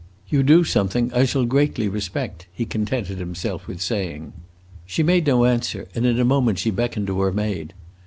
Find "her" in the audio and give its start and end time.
7.21-7.31